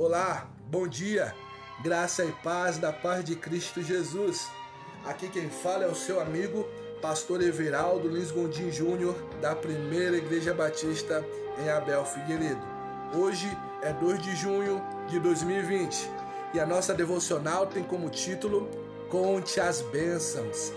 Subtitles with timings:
[0.00, 1.34] Olá, bom dia,
[1.82, 4.48] graça e paz da paz de Cristo Jesus.
[5.04, 6.64] Aqui quem fala é o seu amigo,
[7.02, 11.26] pastor Everaldo Lins Gondim Júnior, da Primeira Igreja Batista
[11.60, 12.64] em Abel Figueiredo.
[13.12, 13.48] Hoje
[13.82, 16.08] é 2 de junho de 2020
[16.54, 18.70] e a nossa devocional tem como título
[19.10, 20.72] Conte as Bênçãos.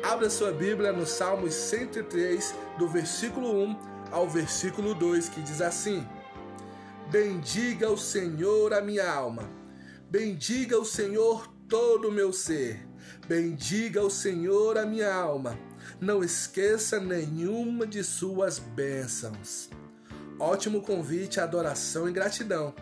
[0.00, 3.76] Abra sua Bíblia no Salmos 103, do versículo 1
[4.12, 6.06] ao versículo 2, que diz assim:
[7.10, 9.50] Bendiga o Senhor a minha alma.
[10.08, 12.86] Bendiga o Senhor todo o meu ser.
[13.26, 15.58] Bendiga o Senhor a minha alma.
[16.00, 19.68] Não esqueça nenhuma de suas bênçãos.
[20.38, 22.72] Ótimo convite à adoração e gratidão.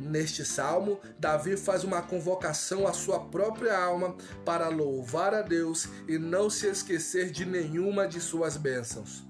[0.00, 6.16] Neste salmo, Davi faz uma convocação à sua própria alma para louvar a Deus e
[6.16, 9.27] não se esquecer de nenhuma de suas bênçãos.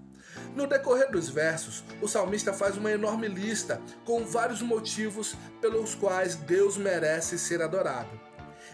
[0.59, 6.35] No decorrer dos versos, o salmista faz uma enorme lista com vários motivos pelos quais
[6.35, 8.11] Deus merece ser adorado.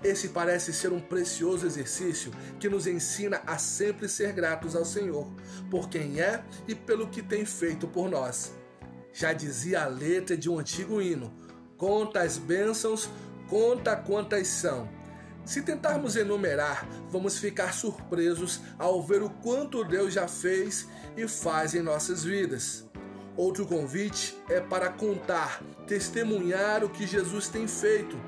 [0.02, 5.30] Esse parece ser um precioso exercício que nos ensina a sempre ser gratos ao Senhor,
[5.70, 8.54] por quem é e pelo que tem feito por nós.
[9.12, 11.34] Já dizia a letra de um antigo hino:
[11.76, 13.10] Conta as bênçãos,
[13.46, 14.88] conta quantas são
[15.44, 21.74] se tentarmos enumerar, vamos ficar surpresos ao ver o quanto Deus já fez e faz
[21.74, 22.84] em nossas vidas.
[23.36, 28.18] Outro convite é para contar, testemunhar o que Jesus tem feito.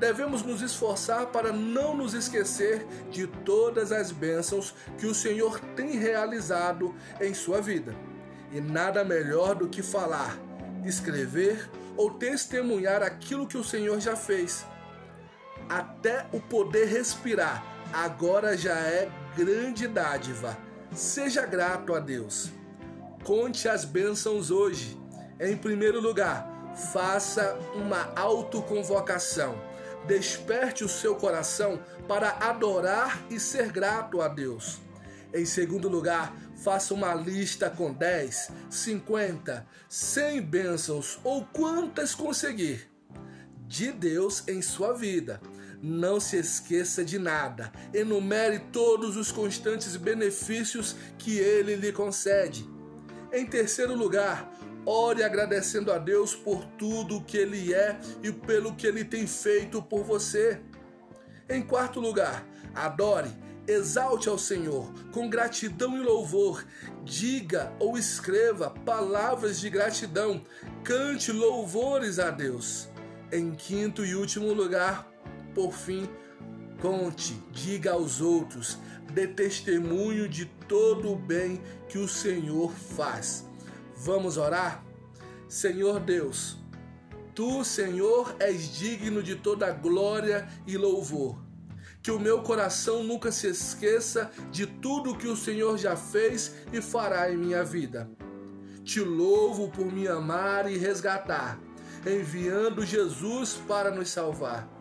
[0.00, 5.92] Devemos nos esforçar para não nos esquecer de todas as bênçãos que o Senhor tem
[5.96, 7.94] realizado em sua vida.
[8.50, 10.36] E nada melhor do que falar,
[10.84, 14.66] escrever ou testemunhar aquilo que o Senhor já fez
[15.68, 20.56] até o poder respirar agora já é grande dádiva.
[20.92, 22.50] Seja grato a Deus.
[23.24, 24.98] Conte as bênçãos hoje.
[25.40, 29.60] Em primeiro lugar, faça uma autoconvocação.
[30.06, 34.78] Desperte o seu coração para adorar e ser grato a Deus.
[35.34, 42.88] Em segundo lugar, faça uma lista com 10, 50, 100 bênçãos ou quantas conseguir
[43.66, 45.40] de Deus em sua vida.
[45.88, 47.70] Não se esqueça de nada.
[47.94, 52.68] Enumere todos os constantes benefícios que ele lhe concede.
[53.32, 54.52] Em terceiro lugar,
[54.84, 59.28] ore agradecendo a Deus por tudo o que ele é e pelo que ele tem
[59.28, 60.60] feito por você.
[61.48, 62.44] Em quarto lugar,
[62.74, 63.30] adore,
[63.68, 66.66] exalte ao Senhor com gratidão e louvor.
[67.04, 70.44] Diga ou escreva palavras de gratidão,
[70.82, 72.88] cante louvores a Deus.
[73.30, 75.15] Em quinto e último lugar,
[75.56, 76.06] por fim,
[76.82, 78.76] conte, diga aos outros,
[79.10, 83.48] dê testemunho de todo o bem que o Senhor faz.
[83.96, 84.84] Vamos orar?
[85.48, 86.58] Senhor Deus,
[87.34, 91.42] tu, Senhor, és digno de toda glória e louvor.
[92.02, 96.82] Que o meu coração nunca se esqueça de tudo que o Senhor já fez e
[96.82, 98.10] fará em minha vida.
[98.84, 101.58] Te louvo por me amar e resgatar
[102.06, 104.75] enviando Jesus para nos salvar.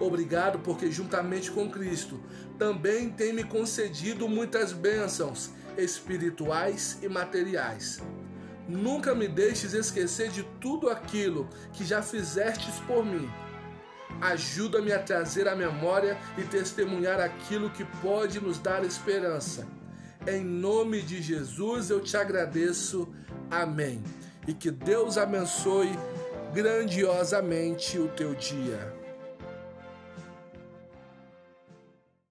[0.00, 2.20] Obrigado porque, juntamente com Cristo,
[2.58, 8.02] também tem me concedido muitas bênçãos espirituais e materiais.
[8.68, 13.30] Nunca me deixes esquecer de tudo aquilo que já fizestes por mim.
[14.20, 19.66] Ajuda-me a trazer à memória e testemunhar aquilo que pode nos dar esperança.
[20.26, 23.12] Em nome de Jesus eu te agradeço.
[23.50, 24.02] Amém.
[24.46, 25.90] E que Deus abençoe
[26.54, 29.03] grandiosamente o teu dia.